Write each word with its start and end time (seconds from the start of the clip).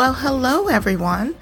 Well, 0.00 0.14
hello 0.14 0.68
everyone. 0.68 1.34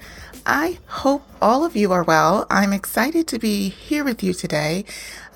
I 0.45 0.79
hope 0.87 1.23
all 1.41 1.63
of 1.63 1.77
you 1.77 1.93
are 1.93 2.03
well. 2.03 2.45
I'm 2.49 2.73
excited 2.73 3.25
to 3.27 3.39
be 3.39 3.69
here 3.69 4.03
with 4.03 4.21
you 4.21 4.33
today. 4.33 4.83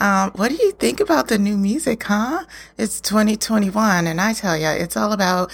Um, 0.02 0.32
what 0.32 0.50
do 0.50 0.56
you 0.56 0.74
think 0.74 1.00
about 1.00 1.30
the 1.30 1.38
new 1.38 1.56
music, 1.56 2.04
huh? 2.04 2.44
It's 2.78 3.00
2021, 3.00 4.08
and 4.08 4.20
I 4.20 4.34
tell 4.34 4.58
you, 4.58 4.68
it's 4.68 4.98
all 4.98 5.14
about 5.14 5.54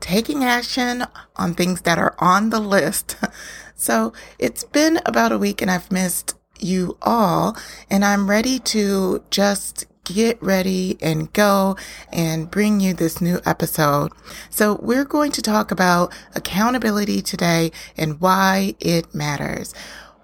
taking 0.00 0.44
action 0.44 1.04
on 1.36 1.52
things 1.52 1.82
that 1.82 1.98
are 1.98 2.14
on 2.20 2.48
the 2.48 2.58
list. 2.58 3.18
so 3.74 4.14
it's 4.38 4.64
been 4.64 4.98
about 5.04 5.30
a 5.30 5.36
week, 5.36 5.60
and 5.60 5.70
I've 5.70 5.92
missed 5.92 6.38
you 6.58 6.96
all, 7.02 7.54
and 7.90 8.02
I'm 8.02 8.30
ready 8.30 8.58
to 8.60 9.22
just 9.28 9.84
get 10.12 10.42
ready 10.42 10.98
and 11.00 11.32
go 11.32 11.76
and 12.12 12.50
bring 12.50 12.80
you 12.80 12.94
this 12.94 13.20
new 13.20 13.40
episode. 13.44 14.12
So 14.50 14.78
we're 14.82 15.04
going 15.04 15.32
to 15.32 15.42
talk 15.42 15.70
about 15.70 16.12
accountability 16.34 17.22
today 17.22 17.72
and 17.96 18.20
why 18.20 18.74
it 18.80 19.14
matters 19.14 19.74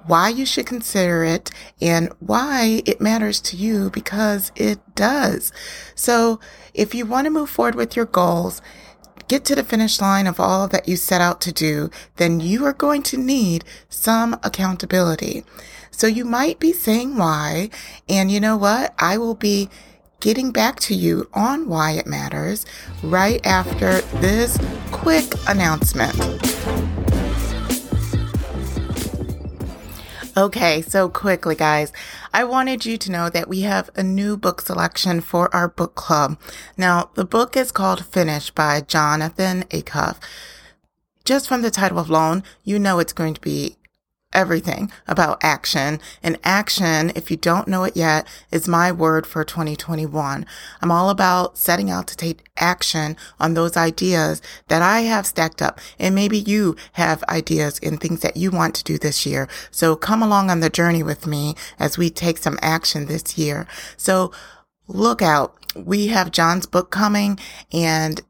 why 0.07 0.29
you 0.29 0.47
should 0.47 0.67
consider 0.67 1.25
it 1.25 1.51
and 1.81 2.13
why 2.21 2.83
it 2.87 3.01
matters 3.01 3.41
to 3.41 3.57
you 3.57 3.91
because 3.91 4.53
it 4.55 4.79
does. 4.95 5.53
So 5.95 6.39
if 6.75 6.95
you 6.95 7.05
want 7.05 7.25
to 7.25 7.31
move 7.31 7.51
forward 7.51 7.75
with 7.75 7.97
your 7.97 8.05
goals, 8.05 8.63
get 9.29 9.45
to 9.47 9.55
the 9.55 9.65
finish 9.65 10.01
line 10.01 10.27
of 10.27 10.39
all 10.39 10.69
that 10.69 10.89
you 10.89 10.97
set 10.97 11.21
out 11.21 11.41
to 11.43 11.53
do, 11.53 11.91
then 12.17 12.41
you 12.41 12.65
are 12.65 12.73
going 12.73 13.03
to 13.05 13.17
need 13.17 13.65
some 13.89 14.39
accountability. 14.43 15.45
So 15.97 16.07
you 16.07 16.27
might 16.27 16.61
be 16.61 16.75
saying 16.75 17.17
why. 17.17 17.71
And 18.07 18.31
you 18.31 18.39
know 18.39 18.59
what? 18.59 18.95
I 18.99 19.17
will 19.17 19.35
be 19.35 19.71
getting 20.21 20.53
back 20.53 20.79
to 20.81 20.95
you 20.95 21.27
on 21.33 21.71
why 21.71 21.93
it 21.93 22.07
matters 22.07 22.67
right 23.03 23.45
after 23.47 24.03
this 24.19 24.59
quick 24.93 25.25
announcement. 25.49 26.15
Okay, 30.37 30.83
so 30.83 31.09
quickly, 31.09 31.55
guys, 31.55 31.95
I 32.35 32.45
wanted 32.45 32.85
you 32.85 32.99
to 32.99 33.11
know 33.11 33.31
that 33.31 33.49
we 33.49 33.63
have 33.63 33.89
a 33.97 34.03
new 34.03 34.37
book 34.37 34.61
selection 34.61 35.23
for 35.23 35.55
our 35.57 35.67
book 35.67 35.95
club. 35.95 36.39
Now, 36.77 37.09
the 37.15 37.25
book 37.25 37.57
is 37.57 37.73
called 37.73 38.05
Finish 38.05 38.51
by 38.51 38.83
Jonathan 38.83 39.63
Acuff. 39.71 40.19
Just 41.25 41.49
from 41.49 41.63
the 41.63 41.71
title 41.71 42.01
alone, 42.01 42.43
you 42.65 42.79
know 42.79 42.99
it's 42.99 43.15
going 43.15 43.33
to 43.33 43.41
be 43.41 43.79
everything 44.37 44.93
about 45.09 45.43
action. 45.43 45.99
And 46.23 46.39
action, 46.45 47.11
if 47.17 47.31
you 47.31 47.37
don't 47.37 47.67
know 47.67 47.85
it 47.85 47.97
yet, 47.97 48.29
is 48.53 48.69
my 48.69 48.93
word 48.93 49.27
for 49.27 49.43
2021. 49.43 50.47
I'm 50.83 50.91
all 50.93 51.11
about 51.11 51.57
setting 51.57 51.91
out 51.91 52.07
to 52.09 52.17
take 52.17 52.45
action 52.59 53.17
on 53.41 53.55
those 53.55 53.77
ideas 53.77 54.43
that 54.69 54.83
I 54.83 55.01
have 55.01 55.27
stacked 55.27 55.63
up. 55.63 55.81
And 55.99 56.15
maybe 56.15 56.39
you 56.39 56.77
have 56.93 57.25
ideas 57.25 57.81
and 57.83 57.99
things 57.99 58.21
that 58.21 58.37
you 58.37 58.51
want 58.51 58.75
to 58.77 58.85
do 58.85 58.99
this 58.99 59.25
year. 59.27 59.49
So 59.71 59.97
come 59.97 60.23
along 60.23 60.51
on 60.51 60.61
the 60.61 60.71
journey 60.71 61.03
with 61.03 61.27
me 61.27 61.55
as 61.79 61.97
we 61.97 62.11
take 62.11 62.39
some 62.39 62.59
action 62.61 63.07
this 63.07 63.39
year. 63.39 63.67
So 63.97 64.33
look 64.87 65.23
out. 65.23 65.55
We 65.75 66.09
have 66.09 66.31
John's 66.31 66.67
book 66.67 66.91
coming 66.91 67.39
and 67.73 68.21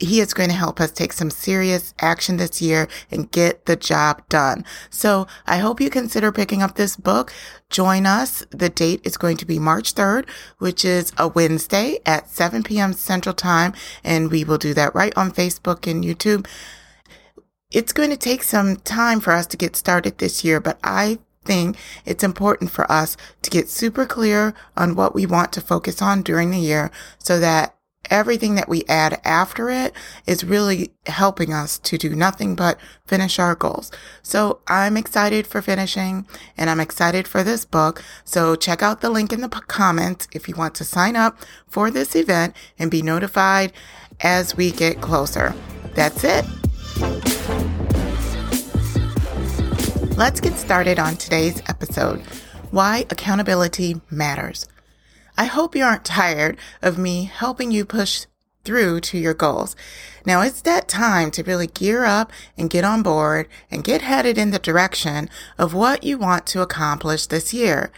he 0.00 0.20
is 0.20 0.34
going 0.34 0.48
to 0.48 0.54
help 0.54 0.80
us 0.80 0.90
take 0.90 1.12
some 1.12 1.30
serious 1.30 1.94
action 2.00 2.38
this 2.38 2.60
year 2.62 2.88
and 3.10 3.30
get 3.30 3.66
the 3.66 3.76
job 3.76 4.26
done. 4.28 4.64
So 4.88 5.26
I 5.46 5.58
hope 5.58 5.80
you 5.80 5.90
consider 5.90 6.32
picking 6.32 6.62
up 6.62 6.74
this 6.74 6.96
book. 6.96 7.32
Join 7.68 8.06
us. 8.06 8.44
The 8.50 8.70
date 8.70 9.02
is 9.04 9.16
going 9.16 9.36
to 9.36 9.46
be 9.46 9.58
March 9.58 9.94
3rd, 9.94 10.28
which 10.58 10.84
is 10.84 11.12
a 11.18 11.28
Wednesday 11.28 11.98
at 12.06 12.30
7 12.30 12.62
p.m. 12.62 12.94
Central 12.94 13.34
Time. 13.34 13.74
And 14.02 14.30
we 14.30 14.42
will 14.42 14.58
do 14.58 14.74
that 14.74 14.94
right 14.94 15.16
on 15.16 15.30
Facebook 15.30 15.88
and 15.88 16.02
YouTube. 16.02 16.46
It's 17.70 17.92
going 17.92 18.10
to 18.10 18.16
take 18.16 18.42
some 18.42 18.76
time 18.76 19.20
for 19.20 19.32
us 19.32 19.46
to 19.48 19.56
get 19.56 19.76
started 19.76 20.18
this 20.18 20.42
year, 20.42 20.60
but 20.60 20.80
I 20.82 21.18
think 21.44 21.76
it's 22.04 22.24
important 22.24 22.70
for 22.70 22.90
us 22.90 23.16
to 23.42 23.50
get 23.50 23.68
super 23.68 24.06
clear 24.06 24.54
on 24.76 24.94
what 24.94 25.14
we 25.14 25.24
want 25.24 25.52
to 25.52 25.60
focus 25.60 26.02
on 26.02 26.22
during 26.22 26.50
the 26.50 26.58
year 26.58 26.90
so 27.18 27.38
that 27.38 27.76
everything 28.10 28.56
that 28.56 28.68
we 28.68 28.84
add 28.88 29.20
after 29.24 29.70
it 29.70 29.94
is 30.26 30.44
really 30.44 30.92
helping 31.06 31.52
us 31.52 31.78
to 31.78 31.96
do 31.96 32.14
nothing 32.14 32.54
but 32.54 32.78
finish 33.06 33.38
our 33.38 33.54
goals. 33.54 33.90
So 34.22 34.60
I'm 34.66 34.96
excited 34.96 35.46
for 35.46 35.62
finishing 35.62 36.26
and 36.56 36.68
I'm 36.68 36.80
excited 36.80 37.26
for 37.26 37.42
this 37.42 37.64
book. 37.64 38.02
So 38.24 38.56
check 38.56 38.82
out 38.82 39.00
the 39.00 39.10
link 39.10 39.32
in 39.32 39.40
the 39.40 39.48
comments 39.48 40.28
if 40.32 40.48
you 40.48 40.54
want 40.54 40.74
to 40.76 40.84
sign 40.84 41.16
up 41.16 41.38
for 41.68 41.90
this 41.90 42.14
event 42.14 42.54
and 42.78 42.90
be 42.90 43.02
notified 43.02 43.72
as 44.20 44.56
we 44.56 44.70
get 44.70 45.00
closer. 45.00 45.54
That's 45.94 46.24
it. 46.24 46.44
Let's 50.16 50.40
get 50.40 50.54
started 50.58 50.98
on 50.98 51.16
today's 51.16 51.62
episode. 51.68 52.20
Why 52.70 53.06
accountability 53.10 54.00
matters. 54.10 54.68
I 55.40 55.44
hope 55.44 55.74
you 55.74 55.84
aren't 55.84 56.04
tired 56.04 56.58
of 56.82 56.98
me 56.98 57.24
helping 57.24 57.70
you 57.70 57.86
push 57.86 58.26
through 58.62 59.00
to 59.00 59.16
your 59.16 59.32
goals. 59.32 59.74
Now 60.26 60.42
it's 60.42 60.60
that 60.62 60.88
time 60.88 61.30
to 61.32 61.42
really 61.42 61.66
gear 61.66 62.04
up 62.04 62.32
and 62.56 62.70
get 62.70 62.84
on 62.84 63.02
board 63.02 63.48
and 63.70 63.84
get 63.84 64.02
headed 64.02 64.38
in 64.38 64.50
the 64.50 64.58
direction 64.58 65.28
of 65.58 65.74
what 65.74 66.04
you 66.04 66.18
want 66.18 66.46
to 66.46 66.62
accomplish 66.62 67.26
this 67.26 67.54
year. 67.54 67.90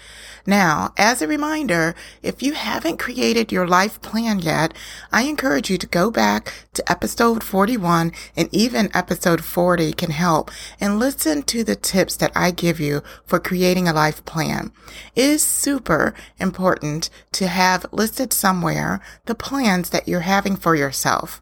Now, 0.47 0.93
as 0.97 1.23
a 1.23 1.29
reminder, 1.29 1.95
if 2.21 2.43
you 2.43 2.55
haven't 2.55 2.99
created 2.99 3.53
your 3.53 3.67
life 3.67 4.01
plan 4.03 4.41
yet, 4.41 4.75
I 5.13 5.23
encourage 5.23 5.71
you 5.71 5.79
to 5.79 5.87
go 5.87 6.11
back 6.11 6.53
to 6.75 6.91
episode 6.91 7.45
41 7.45 8.13
and 8.37 8.49
even 8.53 8.91
episode 8.93 9.45
40 9.45 9.93
can 9.93 10.11
help 10.11 10.51
and 10.81 10.99
listen 10.99 11.43
to 11.45 11.63
the 11.63 11.77
tips 11.77 12.17
that 12.17 12.33
I 12.35 12.51
give 12.51 12.81
you 12.81 13.03
for 13.25 13.39
creating 13.39 13.87
a 13.87 13.93
life 13.93 14.25
plan. 14.25 14.73
It 15.15 15.25
is 15.25 15.45
super 15.45 16.13
important 16.41 17.09
to 17.33 17.47
have 17.47 17.87
listed 17.93 18.33
somewhere 18.33 19.01
the 19.27 19.37
plans 19.37 19.91
that 19.91 20.09
you're 20.09 20.21
having 20.21 20.57
for 20.57 20.75
yourself. 20.75 21.41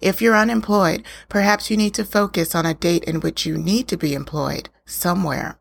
If 0.00 0.20
you're 0.22 0.36
unemployed, 0.36 1.04
perhaps 1.28 1.70
you 1.70 1.76
need 1.76 1.94
to 1.94 2.04
focus 2.04 2.54
on 2.54 2.66
a 2.66 2.74
date 2.74 3.04
in 3.04 3.20
which 3.20 3.46
you 3.46 3.56
need 3.56 3.88
to 3.88 3.96
be 3.96 4.14
employed 4.14 4.68
somewhere. 4.84 5.58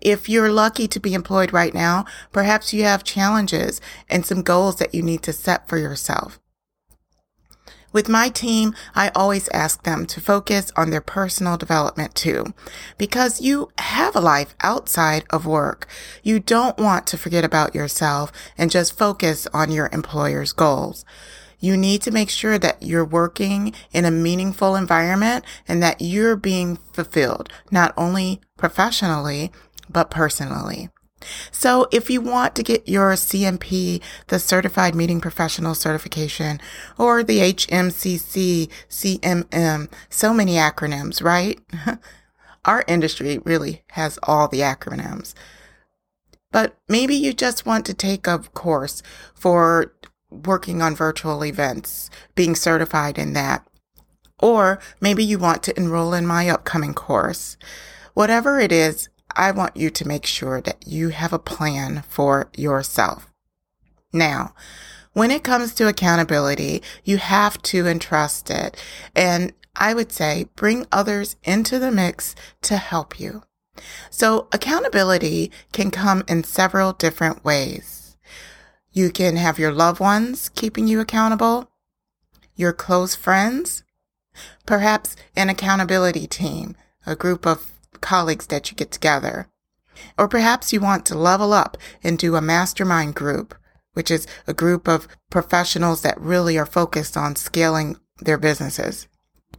If 0.00 0.28
you're 0.28 0.52
lucky 0.52 0.86
to 0.88 1.00
be 1.00 1.14
employed 1.14 1.52
right 1.52 1.74
now, 1.74 2.04
perhaps 2.32 2.72
you 2.72 2.84
have 2.84 3.02
challenges 3.04 3.80
and 4.08 4.24
some 4.24 4.42
goals 4.42 4.76
that 4.76 4.94
you 4.94 5.02
need 5.02 5.22
to 5.22 5.32
set 5.32 5.68
for 5.68 5.78
yourself. 5.78 6.38
With 7.90 8.06
my 8.06 8.28
team, 8.28 8.74
I 8.94 9.10
always 9.14 9.48
ask 9.48 9.82
them 9.82 10.04
to 10.06 10.20
focus 10.20 10.70
on 10.76 10.90
their 10.90 11.00
personal 11.00 11.56
development 11.56 12.14
too, 12.14 12.52
because 12.98 13.40
you 13.40 13.70
have 13.78 14.14
a 14.14 14.20
life 14.20 14.54
outside 14.60 15.24
of 15.30 15.46
work. 15.46 15.88
You 16.22 16.38
don't 16.38 16.76
want 16.76 17.06
to 17.06 17.18
forget 17.18 17.44
about 17.44 17.74
yourself 17.74 18.30
and 18.58 18.70
just 18.70 18.98
focus 18.98 19.46
on 19.54 19.72
your 19.72 19.88
employer's 19.90 20.52
goals. 20.52 21.06
You 21.60 21.76
need 21.76 22.02
to 22.02 22.10
make 22.10 22.30
sure 22.30 22.58
that 22.58 22.82
you're 22.82 23.04
working 23.04 23.72
in 23.92 24.04
a 24.04 24.10
meaningful 24.10 24.76
environment 24.76 25.44
and 25.66 25.82
that 25.82 26.00
you're 26.00 26.36
being 26.36 26.76
fulfilled, 26.92 27.52
not 27.70 27.92
only 27.96 28.40
professionally, 28.56 29.50
but 29.88 30.10
personally. 30.10 30.90
So 31.50 31.88
if 31.90 32.10
you 32.10 32.20
want 32.20 32.54
to 32.54 32.62
get 32.62 32.88
your 32.88 33.12
CMP, 33.12 34.00
the 34.28 34.38
Certified 34.38 34.94
Meeting 34.94 35.20
Professional 35.20 35.74
Certification, 35.74 36.60
or 36.96 37.22
the 37.22 37.38
HMCC, 37.38 38.68
CMM, 38.88 39.90
so 40.08 40.32
many 40.32 40.54
acronyms, 40.54 41.22
right? 41.22 41.58
Our 42.64 42.84
industry 42.86 43.38
really 43.44 43.82
has 43.92 44.18
all 44.22 44.48
the 44.48 44.60
acronyms. 44.60 45.34
But 46.50 46.76
maybe 46.88 47.14
you 47.14 47.32
just 47.32 47.66
want 47.66 47.84
to 47.86 47.94
take 47.94 48.26
a 48.26 48.38
course 48.38 49.02
for 49.34 49.92
working 50.30 50.82
on 50.82 50.94
virtual 50.94 51.44
events, 51.44 52.10
being 52.34 52.54
certified 52.54 53.18
in 53.18 53.32
that. 53.32 53.66
Or 54.40 54.78
maybe 55.00 55.24
you 55.24 55.38
want 55.38 55.62
to 55.64 55.76
enroll 55.76 56.14
in 56.14 56.26
my 56.26 56.48
upcoming 56.48 56.94
course. 56.94 57.56
Whatever 58.14 58.60
it 58.60 58.72
is, 58.72 59.08
I 59.34 59.50
want 59.50 59.76
you 59.76 59.90
to 59.90 60.08
make 60.08 60.26
sure 60.26 60.60
that 60.60 60.86
you 60.86 61.10
have 61.10 61.32
a 61.32 61.38
plan 61.38 62.02
for 62.08 62.50
yourself. 62.56 63.32
Now, 64.12 64.54
when 65.12 65.30
it 65.30 65.44
comes 65.44 65.74
to 65.74 65.88
accountability, 65.88 66.82
you 67.04 67.18
have 67.18 67.60
to 67.62 67.86
entrust 67.86 68.50
it. 68.50 68.76
And 69.14 69.52
I 69.74 69.94
would 69.94 70.12
say 70.12 70.48
bring 70.56 70.86
others 70.92 71.36
into 71.44 71.78
the 71.78 71.90
mix 71.90 72.34
to 72.62 72.76
help 72.76 73.18
you. 73.18 73.42
So 74.10 74.48
accountability 74.52 75.50
can 75.72 75.90
come 75.90 76.24
in 76.28 76.44
several 76.44 76.92
different 76.92 77.44
ways. 77.44 77.97
You 78.92 79.10
can 79.10 79.36
have 79.36 79.58
your 79.58 79.72
loved 79.72 80.00
ones 80.00 80.48
keeping 80.48 80.88
you 80.88 81.00
accountable, 81.00 81.70
your 82.56 82.72
close 82.72 83.14
friends, 83.14 83.84
perhaps 84.66 85.16
an 85.36 85.48
accountability 85.48 86.26
team, 86.26 86.76
a 87.06 87.14
group 87.14 87.46
of 87.46 87.70
colleagues 88.00 88.46
that 88.46 88.70
you 88.70 88.76
get 88.76 88.90
together. 88.90 89.48
Or 90.16 90.28
perhaps 90.28 90.72
you 90.72 90.80
want 90.80 91.04
to 91.06 91.18
level 91.18 91.52
up 91.52 91.76
and 92.02 92.18
do 92.18 92.36
a 92.36 92.40
mastermind 92.40 93.14
group, 93.14 93.54
which 93.94 94.10
is 94.10 94.26
a 94.46 94.54
group 94.54 94.88
of 94.88 95.08
professionals 95.30 96.02
that 96.02 96.20
really 96.20 96.56
are 96.56 96.66
focused 96.66 97.16
on 97.16 97.36
scaling 97.36 97.96
their 98.20 98.38
businesses. 98.38 99.08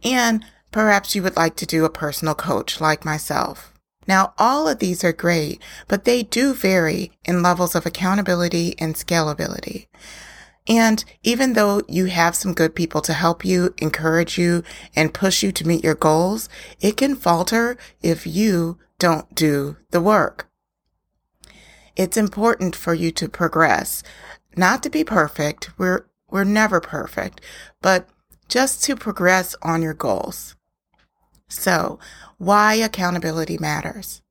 And 0.02 0.44
perhaps 0.70 1.14
you 1.14 1.22
would 1.22 1.36
like 1.36 1.56
to 1.56 1.66
do 1.66 1.84
a 1.84 1.90
personal 1.90 2.34
coach 2.34 2.80
like 2.80 3.04
myself. 3.04 3.72
Now, 4.06 4.34
all 4.38 4.66
of 4.66 4.78
these 4.78 5.04
are 5.04 5.12
great, 5.12 5.60
but 5.86 6.04
they 6.04 6.22
do 6.22 6.54
vary 6.54 7.12
in 7.24 7.42
levels 7.42 7.74
of 7.74 7.86
accountability 7.86 8.74
and 8.78 8.94
scalability. 8.94 9.86
And 10.66 11.04
even 11.22 11.54
though 11.54 11.82
you 11.88 12.06
have 12.06 12.36
some 12.36 12.54
good 12.54 12.74
people 12.74 13.00
to 13.02 13.12
help 13.12 13.44
you, 13.44 13.74
encourage 13.78 14.38
you, 14.38 14.62
and 14.94 15.14
push 15.14 15.42
you 15.42 15.52
to 15.52 15.66
meet 15.66 15.84
your 15.84 15.94
goals, 15.94 16.48
it 16.80 16.96
can 16.96 17.16
falter 17.16 17.76
if 18.02 18.26
you 18.26 18.78
don't 18.98 19.34
do 19.34 19.76
the 19.90 20.00
work. 20.00 20.48
It's 21.96 22.16
important 22.16 22.76
for 22.76 22.94
you 22.94 23.10
to 23.12 23.28
progress, 23.28 24.02
not 24.56 24.82
to 24.84 24.90
be 24.90 25.04
perfect. 25.04 25.70
We're, 25.76 26.06
we're 26.30 26.44
never 26.44 26.80
perfect, 26.80 27.40
but 27.82 28.08
just 28.48 28.82
to 28.84 28.96
progress 28.96 29.56
on 29.62 29.82
your 29.82 29.94
goals. 29.94 30.56
So 31.50 31.98
why 32.38 32.74
accountability 32.74 33.58
matters. 33.58 34.22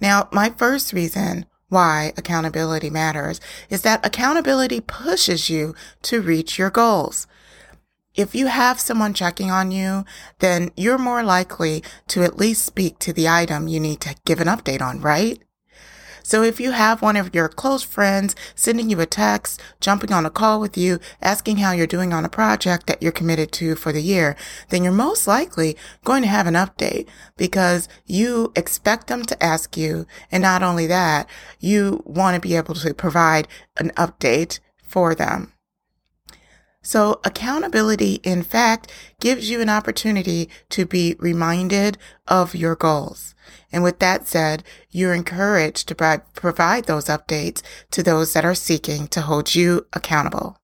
Now, 0.00 0.28
my 0.32 0.48
first 0.50 0.92
reason 0.92 1.44
why 1.68 2.12
accountability 2.16 2.88
matters 2.88 3.40
is 3.68 3.82
that 3.82 4.04
accountability 4.04 4.80
pushes 4.80 5.50
you 5.50 5.74
to 6.02 6.22
reach 6.22 6.58
your 6.58 6.70
goals. 6.70 7.26
If 8.14 8.34
you 8.34 8.46
have 8.46 8.78
someone 8.78 9.14
checking 9.14 9.50
on 9.50 9.70
you, 9.70 10.04
then 10.38 10.70
you're 10.76 10.98
more 10.98 11.22
likely 11.22 11.82
to 12.08 12.22
at 12.22 12.36
least 12.36 12.64
speak 12.64 12.98
to 13.00 13.12
the 13.12 13.28
item 13.28 13.68
you 13.68 13.80
need 13.80 14.00
to 14.02 14.16
give 14.24 14.40
an 14.40 14.48
update 14.48 14.82
on, 14.82 15.00
right? 15.00 15.42
So 16.22 16.42
if 16.42 16.60
you 16.60 16.72
have 16.72 17.02
one 17.02 17.16
of 17.16 17.34
your 17.34 17.48
close 17.48 17.82
friends 17.82 18.34
sending 18.54 18.90
you 18.90 19.00
a 19.00 19.06
text, 19.06 19.60
jumping 19.80 20.12
on 20.12 20.26
a 20.26 20.30
call 20.30 20.60
with 20.60 20.76
you, 20.76 20.98
asking 21.20 21.58
how 21.58 21.72
you're 21.72 21.86
doing 21.86 22.12
on 22.12 22.24
a 22.24 22.28
project 22.28 22.86
that 22.86 23.02
you're 23.02 23.12
committed 23.12 23.52
to 23.52 23.74
for 23.74 23.92
the 23.92 24.02
year, 24.02 24.36
then 24.68 24.84
you're 24.84 24.92
most 24.92 25.26
likely 25.26 25.76
going 26.04 26.22
to 26.22 26.28
have 26.28 26.46
an 26.46 26.54
update 26.54 27.06
because 27.36 27.88
you 28.06 28.52
expect 28.56 29.06
them 29.06 29.22
to 29.24 29.42
ask 29.42 29.76
you. 29.76 30.06
And 30.30 30.42
not 30.42 30.62
only 30.62 30.86
that, 30.86 31.28
you 31.60 32.02
want 32.06 32.34
to 32.34 32.40
be 32.40 32.56
able 32.56 32.74
to 32.74 32.94
provide 32.94 33.48
an 33.76 33.90
update 33.96 34.60
for 34.82 35.14
them. 35.14 35.51
So 36.82 37.20
accountability, 37.24 38.14
in 38.24 38.42
fact, 38.42 38.90
gives 39.20 39.48
you 39.48 39.60
an 39.60 39.68
opportunity 39.68 40.50
to 40.70 40.84
be 40.84 41.14
reminded 41.18 41.96
of 42.26 42.54
your 42.54 42.74
goals. 42.74 43.34
And 43.70 43.82
with 43.82 44.00
that 44.00 44.26
said, 44.26 44.64
you're 44.90 45.14
encouraged 45.14 45.88
to 45.88 46.22
provide 46.34 46.84
those 46.84 47.06
updates 47.06 47.62
to 47.92 48.02
those 48.02 48.32
that 48.32 48.44
are 48.44 48.54
seeking 48.54 49.06
to 49.08 49.22
hold 49.22 49.54
you 49.54 49.86
accountable. 49.92 50.58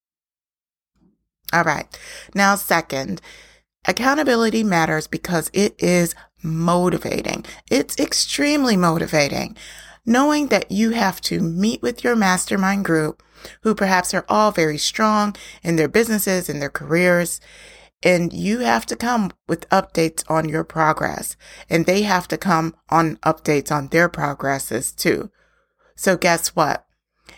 All 1.53 1.65
right. 1.65 1.87
Now, 2.35 2.57
second, 2.57 3.23
accountability 3.87 4.63
matters 4.65 5.07
because 5.07 5.51
it 5.55 5.75
is 5.79 6.15
motivating. 6.43 7.47
It's 7.71 7.99
extremely 7.99 8.77
motivating. 8.77 9.57
Knowing 10.09 10.47
that 10.47 10.73
you 10.73 10.93
have 10.93 11.21
to 11.21 11.39
meet 11.39 11.83
with 11.83 12.03
your 12.03 12.17
mastermind 12.17 12.83
group 12.83 13.23
who 13.61 13.75
perhaps 13.75 14.15
are 14.15 14.25
all 14.27 14.51
very 14.51 14.79
strong 14.79 15.37
in 15.63 15.77
their 15.77 15.87
businesses 15.87 16.49
and 16.49 16.63
their 16.63 16.71
careers. 16.71 17.43
And 18.03 18.33
you 18.33 18.61
have 18.61 18.87
to 18.87 18.97
come 18.97 19.33
with 19.47 19.69
updates 19.69 20.25
on 20.27 20.49
your 20.49 20.65
progress 20.65 21.37
and 21.69 21.85
they 21.85 22.03
have 22.03 22.27
to 22.29 22.39
come 22.39 22.75
on 22.89 23.17
updates 23.17 23.71
on 23.71 23.89
their 23.89 24.09
progresses 24.09 24.93
too. 24.93 25.31
So 25.95 26.17
guess 26.17 26.57
what? 26.57 26.87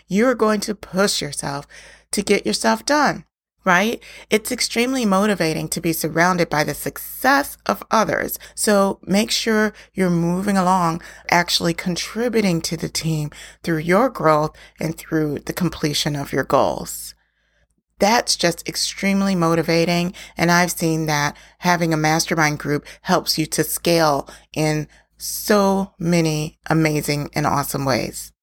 You're 0.07 0.33
going 0.33 0.61
to 0.61 0.73
push 0.73 1.21
yourself 1.21 1.67
to 2.11 2.21
get 2.21 2.45
yourself 2.45 2.85
done 2.85 3.25
right? 3.63 4.01
It's 4.29 4.51
extremely 4.51 5.05
motivating 5.05 5.67
to 5.69 5.81
be 5.81 5.93
surrounded 5.93 6.49
by 6.49 6.63
the 6.63 6.73
success 6.73 7.57
of 7.65 7.83
others. 7.91 8.39
So 8.55 8.99
make 9.03 9.31
sure 9.31 9.73
you're 9.93 10.09
moving 10.09 10.57
along, 10.57 11.01
actually 11.29 11.73
contributing 11.73 12.61
to 12.61 12.77
the 12.77 12.89
team 12.89 13.29
through 13.63 13.79
your 13.79 14.09
growth 14.09 14.55
and 14.79 14.97
through 14.97 15.39
the 15.39 15.53
completion 15.53 16.15
of 16.15 16.33
your 16.33 16.43
goals. 16.43 17.13
That's 17.99 18.35
just 18.35 18.67
extremely 18.67 19.35
motivating. 19.35 20.15
And 20.35 20.49
I've 20.49 20.71
seen 20.71 21.05
that 21.05 21.37
having 21.59 21.93
a 21.93 21.97
mastermind 21.97 22.57
group 22.57 22.83
helps 23.03 23.37
you 23.37 23.45
to 23.45 23.63
scale 23.63 24.27
in 24.53 24.87
so 25.17 25.93
many 25.99 26.57
amazing 26.67 27.29
and 27.35 27.45
awesome 27.45 27.85
ways. 27.85 28.33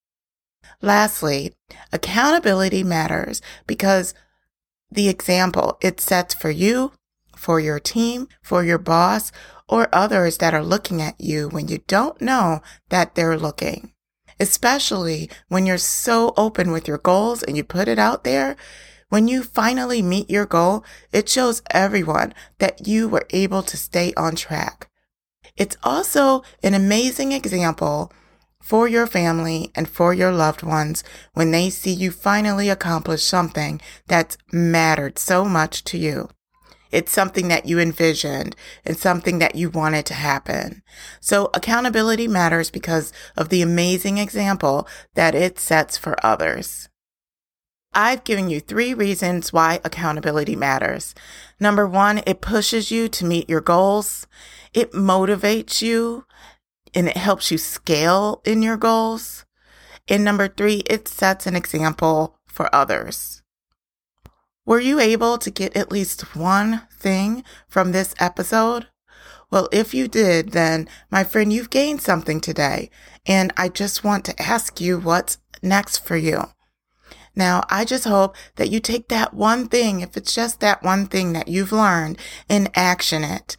Lastly, 0.80 1.54
accountability 1.92 2.84
matters 2.84 3.42
because 3.66 4.14
the 4.90 5.08
example 5.08 5.78
it 5.80 6.00
sets 6.00 6.34
for 6.34 6.50
you, 6.50 6.92
for 7.36 7.60
your 7.60 7.78
team, 7.78 8.28
for 8.42 8.64
your 8.64 8.78
boss, 8.78 9.30
or 9.68 9.88
others 9.92 10.38
that 10.38 10.54
are 10.54 10.64
looking 10.64 11.02
at 11.02 11.20
you 11.20 11.48
when 11.48 11.68
you 11.68 11.78
don't 11.86 12.20
know 12.20 12.60
that 12.88 13.14
they're 13.14 13.38
looking. 13.38 13.92
Especially 14.40 15.28
when 15.48 15.66
you're 15.66 15.78
so 15.78 16.32
open 16.36 16.70
with 16.70 16.88
your 16.88 16.98
goals 16.98 17.42
and 17.42 17.56
you 17.56 17.64
put 17.64 17.88
it 17.88 17.98
out 17.98 18.24
there. 18.24 18.56
When 19.08 19.26
you 19.26 19.42
finally 19.42 20.02
meet 20.02 20.30
your 20.30 20.46
goal, 20.46 20.84
it 21.12 21.28
shows 21.28 21.62
everyone 21.70 22.34
that 22.58 22.86
you 22.86 23.08
were 23.08 23.26
able 23.30 23.62
to 23.62 23.76
stay 23.76 24.12
on 24.16 24.36
track. 24.36 24.88
It's 25.56 25.76
also 25.82 26.42
an 26.62 26.74
amazing 26.74 27.32
example 27.32 28.12
for 28.68 28.86
your 28.86 29.06
family 29.06 29.72
and 29.74 29.88
for 29.88 30.12
your 30.12 30.30
loved 30.30 30.62
ones 30.62 31.02
when 31.32 31.52
they 31.52 31.70
see 31.70 31.90
you 31.90 32.10
finally 32.10 32.68
accomplish 32.68 33.22
something 33.22 33.80
that's 34.06 34.36
mattered 34.52 35.18
so 35.18 35.42
much 35.42 35.82
to 35.82 35.96
you. 35.96 36.28
It's 36.92 37.10
something 37.10 37.48
that 37.48 37.64
you 37.64 37.78
envisioned 37.78 38.54
and 38.84 38.98
something 38.98 39.38
that 39.38 39.54
you 39.54 39.70
wanted 39.70 40.04
to 40.06 40.14
happen. 40.14 40.82
So 41.18 41.48
accountability 41.54 42.28
matters 42.28 42.70
because 42.70 43.10
of 43.38 43.48
the 43.48 43.62
amazing 43.62 44.18
example 44.18 44.86
that 45.14 45.34
it 45.34 45.58
sets 45.58 45.96
for 45.96 46.14
others. 46.22 46.90
I've 47.94 48.22
given 48.22 48.50
you 48.50 48.60
three 48.60 48.92
reasons 48.92 49.50
why 49.50 49.80
accountability 49.82 50.56
matters. 50.56 51.14
Number 51.58 51.86
one, 51.86 52.20
it 52.26 52.42
pushes 52.42 52.90
you 52.90 53.08
to 53.08 53.24
meet 53.24 53.48
your 53.48 53.62
goals. 53.62 54.26
It 54.74 54.92
motivates 54.92 55.80
you 55.80 56.26
and 56.98 57.06
it 57.06 57.16
helps 57.16 57.52
you 57.52 57.58
scale 57.58 58.42
in 58.44 58.60
your 58.60 58.76
goals. 58.76 59.44
And 60.08 60.24
number 60.24 60.48
three, 60.48 60.78
it 60.86 61.06
sets 61.06 61.46
an 61.46 61.54
example 61.54 62.40
for 62.44 62.74
others. 62.74 63.44
Were 64.66 64.80
you 64.80 64.98
able 64.98 65.38
to 65.38 65.48
get 65.48 65.76
at 65.76 65.92
least 65.92 66.34
one 66.34 66.88
thing 66.90 67.44
from 67.68 67.92
this 67.92 68.16
episode? 68.18 68.88
Well, 69.48 69.68
if 69.70 69.94
you 69.94 70.08
did, 70.08 70.50
then 70.50 70.88
my 71.08 71.22
friend, 71.22 71.52
you've 71.52 71.70
gained 71.70 72.02
something 72.02 72.40
today. 72.40 72.90
And 73.24 73.52
I 73.56 73.68
just 73.68 74.02
want 74.02 74.24
to 74.24 74.42
ask 74.42 74.80
you 74.80 74.98
what's 74.98 75.38
next 75.62 76.04
for 76.04 76.16
you. 76.16 76.46
Now, 77.36 77.62
I 77.70 77.84
just 77.84 78.06
hope 78.06 78.34
that 78.56 78.70
you 78.70 78.80
take 78.80 79.06
that 79.06 79.32
one 79.32 79.68
thing, 79.68 80.00
if 80.00 80.16
it's 80.16 80.34
just 80.34 80.58
that 80.58 80.82
one 80.82 81.06
thing 81.06 81.32
that 81.34 81.46
you've 81.46 81.70
learned 81.70 82.18
and 82.48 82.68
action 82.74 83.22
it. 83.22 83.56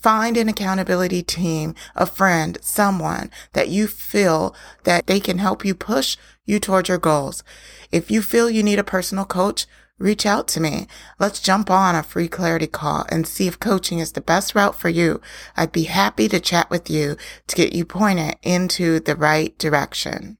Find 0.00 0.38
an 0.38 0.48
accountability 0.48 1.22
team, 1.22 1.74
a 1.94 2.06
friend, 2.06 2.56
someone 2.62 3.30
that 3.52 3.68
you 3.68 3.86
feel 3.86 4.54
that 4.84 5.06
they 5.06 5.20
can 5.20 5.38
help 5.38 5.62
you 5.62 5.74
push 5.74 6.16
you 6.46 6.58
towards 6.58 6.88
your 6.88 6.98
goals. 6.98 7.44
If 7.92 8.10
you 8.10 8.22
feel 8.22 8.48
you 8.48 8.62
need 8.62 8.78
a 8.78 8.84
personal 8.84 9.26
coach, 9.26 9.66
reach 9.98 10.24
out 10.24 10.48
to 10.48 10.60
me. 10.60 10.86
Let's 11.18 11.38
jump 11.38 11.70
on 11.70 11.94
a 11.94 12.02
free 12.02 12.28
clarity 12.28 12.66
call 12.66 13.04
and 13.10 13.26
see 13.26 13.46
if 13.46 13.60
coaching 13.60 13.98
is 13.98 14.12
the 14.12 14.22
best 14.22 14.54
route 14.54 14.74
for 14.74 14.88
you. 14.88 15.20
I'd 15.54 15.70
be 15.70 15.84
happy 15.84 16.28
to 16.28 16.40
chat 16.40 16.70
with 16.70 16.88
you 16.88 17.16
to 17.48 17.56
get 17.56 17.74
you 17.74 17.84
pointed 17.84 18.36
into 18.42 19.00
the 19.00 19.14
right 19.14 19.56
direction. 19.58 20.38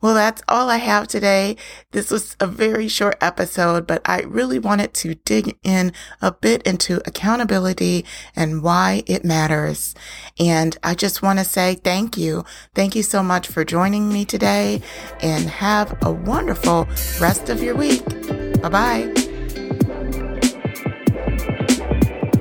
Well, 0.00 0.14
that's 0.14 0.42
all 0.46 0.70
I 0.70 0.76
have 0.76 1.08
today. 1.08 1.56
This 1.90 2.10
was 2.10 2.36
a 2.38 2.46
very 2.46 2.86
short 2.86 3.16
episode, 3.20 3.86
but 3.86 4.00
I 4.04 4.20
really 4.20 4.60
wanted 4.60 4.94
to 4.94 5.16
dig 5.16 5.58
in 5.64 5.92
a 6.22 6.30
bit 6.30 6.62
into 6.62 7.02
accountability 7.04 8.04
and 8.36 8.62
why 8.62 9.02
it 9.06 9.24
matters. 9.24 9.96
And 10.38 10.76
I 10.84 10.94
just 10.94 11.20
want 11.20 11.40
to 11.40 11.44
say 11.44 11.74
thank 11.74 12.16
you. 12.16 12.44
Thank 12.74 12.94
you 12.94 13.02
so 13.02 13.24
much 13.24 13.48
for 13.48 13.64
joining 13.64 14.12
me 14.12 14.24
today 14.24 14.82
and 15.20 15.48
have 15.50 15.96
a 16.02 16.12
wonderful 16.12 16.86
rest 17.20 17.48
of 17.48 17.60
your 17.60 17.74
week. 17.74 18.04
Bye 18.62 18.68
bye. 18.68 19.12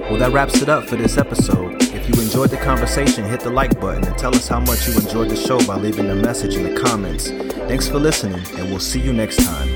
Well, 0.10 0.20
that 0.20 0.32
wraps 0.32 0.62
it 0.62 0.70
up 0.70 0.88
for 0.88 0.96
this 0.96 1.18
episode. 1.18 1.87
If 2.08 2.16
you 2.16 2.22
enjoyed 2.22 2.52
the 2.52 2.58
conversation, 2.58 3.26
hit 3.26 3.42
the 3.42 3.50
like 3.50 3.82
button 3.82 4.06
and 4.06 4.18
tell 4.18 4.34
us 4.34 4.48
how 4.48 4.62
much 4.62 4.88
you 4.88 4.94
enjoyed 4.94 5.30
the 5.30 5.36
show 5.36 5.60
by 5.68 5.76
leaving 5.76 6.10
a 6.10 6.16
message 6.16 6.56
in 6.56 6.64
the 6.64 6.80
comments. 6.80 7.28
Thanks 7.68 7.90
for 7.90 8.00
listening, 8.00 8.40
and 8.58 8.70
we'll 8.70 8.80
see 8.80 9.02
you 9.02 9.12
next 9.12 9.44
time. 9.44 9.68